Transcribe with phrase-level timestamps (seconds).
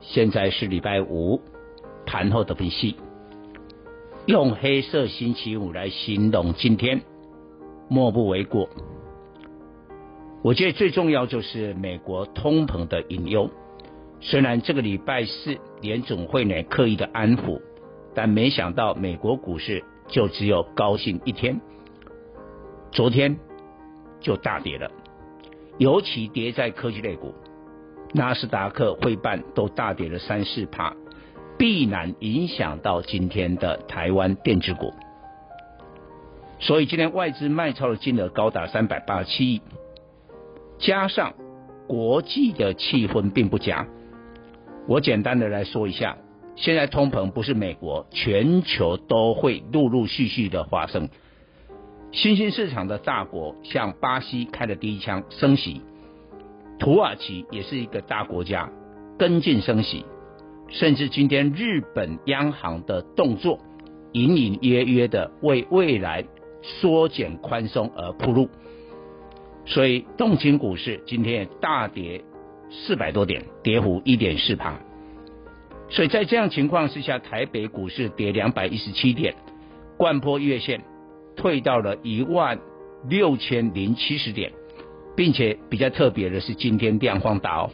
[0.00, 1.40] 现在是礼拜五
[2.06, 2.96] 盘后的分析，
[4.26, 7.02] 用黑色星期五来形容今天，
[7.88, 8.68] 莫不为过。
[10.42, 13.50] 我觉得最重要就是美国通膨的隐忧。
[14.20, 17.60] 虽然这个礼拜四联总会呢刻意的安抚，
[18.14, 21.60] 但没想到美国股市就只有高兴一天，
[22.90, 23.38] 昨天
[24.18, 24.90] 就大跌了，
[25.78, 27.34] 尤其跌在科技类股，
[28.12, 30.94] 纳斯达克、会办都大跌了三四趴，
[31.58, 34.92] 必然影响到今天的台湾电子股。
[36.58, 39.62] 所以今天外资卖超的金额高达三百八十七亿，
[40.78, 41.34] 加上
[41.86, 43.86] 国际的气氛并不佳。
[44.86, 46.18] 我简单的来说一下，
[46.56, 51.08] 现在通膨不是美国，全球都会陆陆续续的发生。
[52.12, 55.80] 新兴市场的大国，像巴西开了第一枪升息，
[56.80, 58.72] 土耳其也是一个大国家，
[59.16, 60.04] 跟进升息，
[60.68, 63.60] 甚至今天日本央行的动作，
[64.10, 66.24] 隐隐约约的为未来
[66.62, 68.48] 缩减宽松而铺路。
[69.64, 72.24] 所以，动情股市今天也大跌。
[72.72, 74.78] 四百多点，跌幅一点四趴，
[75.88, 79.34] 所以在这样情况之下，台北股市跌两百一十七点，
[79.96, 80.84] 冠破月线，
[81.34, 82.60] 退到了一万
[83.08, 84.52] 六千零七十点，
[85.20, 87.70] 并且比较特别的是，今天量放大哦。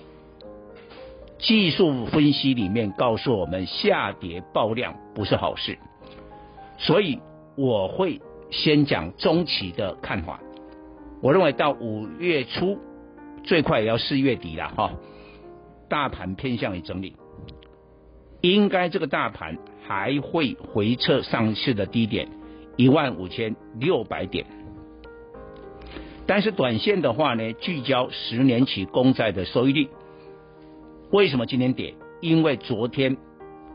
[1.39, 5.79] 技术分析里面告诉我们，下跌爆量不是好事，
[6.77, 7.21] 所以
[7.55, 10.41] 我会先讲中期的看法。
[11.23, 12.81] 我认为到五月初。
[13.45, 14.91] 最快也要四月底了哈，
[15.89, 17.15] 大盘偏向于整理，
[18.41, 19.57] 应该这个大盘
[19.87, 22.29] 还会回撤上次的低点
[22.75, 24.45] 一万五千六百点，
[26.27, 29.89] 但是短线的话呢，聚焦十年期公债的收益率，
[31.11, 31.95] 为什么今天跌？
[32.21, 33.17] 因为昨天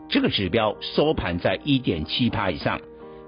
[0.10, 2.82] 这个指标收盘在一点七趴以上，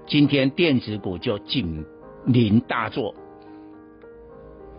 [0.06, 1.86] 今天电子股就紧
[2.26, 3.14] 邻大作。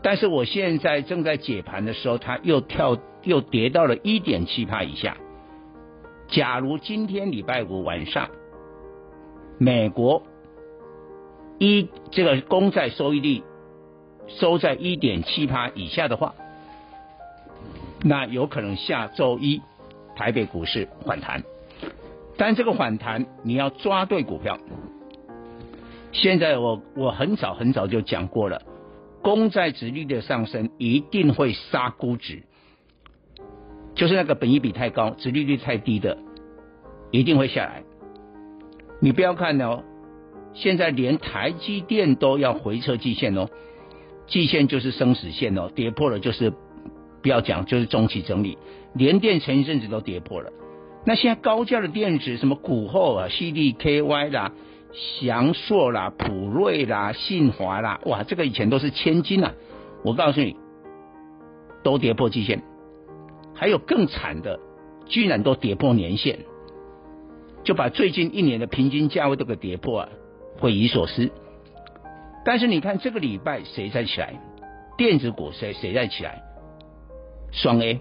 [0.03, 5.17] 但是我现在正在解盘的时候，它又跳又跌到了一点七趴以下。
[6.27, 8.29] 假如今天礼拜五晚上，
[9.57, 10.21] 美国
[11.57, 13.41] 一这个公债收益率
[14.27, 16.33] 收在一点七趴以下的话，
[18.03, 19.61] 那有可能下周一
[20.15, 21.43] 台北股市反弹。
[22.37, 24.57] 但这个反弹你要抓对股票。
[26.11, 28.61] 现在我我很早很早就讲过了。
[29.21, 32.43] 公债殖利率的上升一定会杀估值，
[33.95, 36.17] 就是那个本益比太高、殖利率太低的，
[37.09, 37.83] 一定会下来。
[39.01, 39.83] 你不要看哦，
[40.53, 43.49] 现在连台积电都要回撤季线哦，
[44.27, 46.53] 季线就是生死线哦，跌破了就是
[47.21, 48.57] 不要讲，就是中期整理。
[48.93, 50.51] 连电前一阵子都跌破了，
[51.05, 54.51] 那现在高价的电子什么股后啊、CDKY 啦。
[55.19, 59.53] 祥硕啦、普瑞啦、信华啦，哇，这个以前都是千金、啊！
[60.05, 60.55] 我告诉你，
[61.83, 62.63] 都跌破季线，
[63.53, 64.57] 还有更惨的，
[65.05, 66.39] 居然都跌破年线，
[67.65, 70.09] 就把最近一年的平均价位都给跌破啊，
[70.61, 71.29] 匪夷所思。
[72.45, 74.39] 但是你看这个礼拜谁在起来？
[74.97, 76.41] 电子股谁谁在起来？
[77.51, 77.99] 双 A，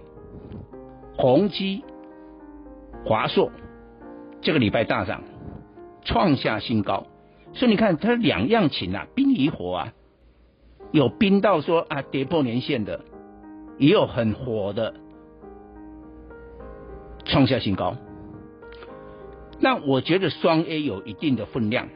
[1.16, 1.82] 宏基、
[3.05, 3.50] 华硕，
[4.43, 5.22] 这个礼拜大涨。
[6.06, 7.06] 创下新高，
[7.55, 9.93] 所以你看它两样情啊，冰与火啊，
[10.93, 13.00] 有冰到说啊跌破年线的，
[13.78, 14.93] 也有很火的
[17.25, 17.97] 创下新高。
[19.61, 21.88] 那我觉得双 A 有一定的分量，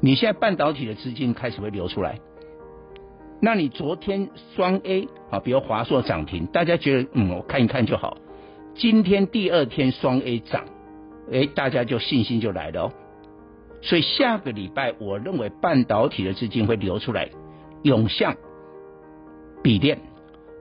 [0.00, 2.18] 你现在半导体的资金开始会流出来，
[3.40, 8.16] 那你昨天双 A 啊，比如华硕涨停，大家觉得嗯，我看一看就好。
[8.74, 10.64] 今天第二天双 A 涨。
[11.30, 12.92] 哎，大家就信心就来了哦，
[13.82, 17.28] 所以下个礼拜，我认为半导体的资金会流出来，
[17.82, 18.34] 涌向
[19.62, 19.98] 笔电，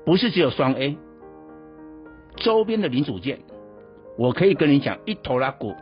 [0.06, 0.98] 不是只有双 A，
[2.36, 3.40] 周边的零组件，
[4.18, 5.74] 我可以跟你讲，一头拉库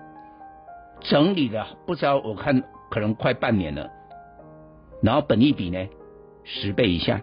[1.02, 3.90] 整理了，不知道我看可能快半年了，
[5.02, 5.88] 然后本益比呢
[6.44, 7.22] 十倍以下，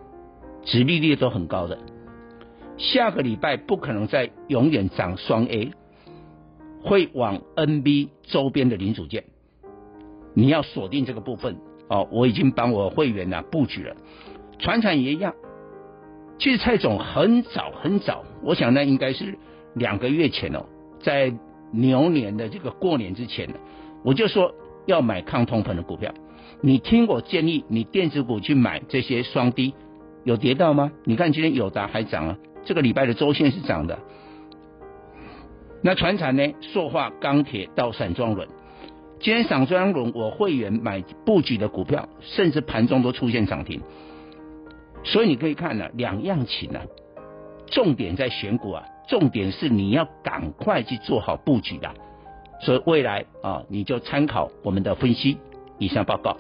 [0.65, 1.79] 殖利率都很高的，
[2.77, 5.73] 下个礼拜不可能再永远涨双 A。
[6.85, 9.23] 会往 NB 周边的零组件，
[10.35, 12.09] 你要锁定这个部分哦。
[12.11, 13.95] 我已经帮我会员呐布局了，
[14.59, 15.37] 船产也一样。
[16.41, 19.39] 其实蔡总很早很早，我想那应该是
[19.75, 20.67] 两个月前哦，
[21.01, 21.33] 在
[21.71, 23.49] 牛年的这个过年之前，
[24.03, 24.53] 我就说
[24.87, 26.13] 要买抗通膨的股票。
[26.61, 29.75] 你听我建议，你电子股去买这些双低，
[30.25, 30.93] 有跌到吗？
[31.05, 33.99] 你看今天友达还涨啊，这个礼拜的周线是涨的。
[35.83, 36.55] 那船产呢？
[36.61, 38.47] 塑化、钢铁到散装轮，
[39.19, 43.81] 今天散装轮我会员买布局的股票，甚至盘中都出现涨停。
[45.03, 46.83] 所以你可以看呢、啊，两样情啊，
[47.67, 51.93] 重点在选股啊，重点是你要赶快去做好布局的。
[52.63, 55.37] 所以未来啊，你就参考我们的分析。
[55.79, 56.37] 以上报告。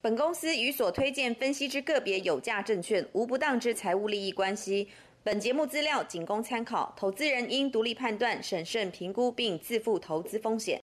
[0.00, 4.88] 本公司与所推荐分析之个别有价证券无不当之财务利益关系。
[5.22, 10.80] 本节目资料仅供参考，投资人应独立判断、审慎评估并自负投资风险。